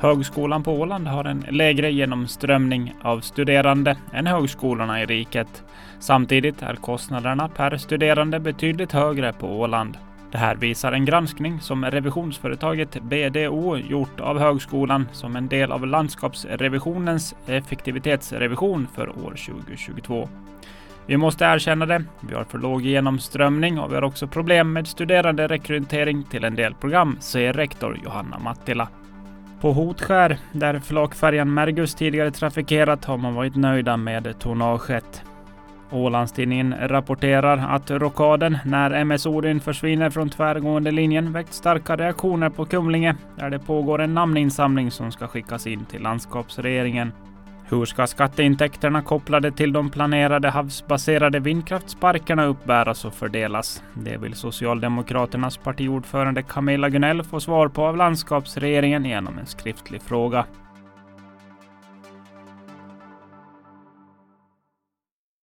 [0.00, 5.64] Högskolan på Åland har en lägre genomströmning av studerande än högskolorna i riket.
[5.98, 9.98] Samtidigt är kostnaderna per studerande betydligt högre på Åland.
[10.32, 15.86] Det här visar en granskning som revisionsföretaget BDO gjort av högskolan som en del av
[15.86, 20.28] landskapsrevisionens effektivitetsrevision för år 2022.
[21.06, 22.04] Vi måste erkänna det.
[22.20, 26.54] Vi har för låg genomströmning och vi har också problem med studerande rekrytering till en
[26.54, 28.88] del program, säger rektor Johanna Mattila.
[29.60, 35.22] På Hotskär, där flakfärjan Mergus tidigare trafikerat, har man varit nöjda med tonnaget.
[35.90, 42.64] Ålandstidningen rapporterar att rockaden när MS Odin försvinner från tvärgående linjen väckt starka reaktioner på
[42.64, 47.12] Kumlinge, där det pågår en namninsamling som ska skickas in till landskapsregeringen.
[47.70, 53.82] Hur ska skatteintäkterna kopplade till de planerade havsbaserade vindkraftsparkerna uppbäras och fördelas?
[53.94, 60.44] Det vill Socialdemokraternas partiordförande Camilla Gunell få svar på av landskapsregeringen genom en skriftlig fråga.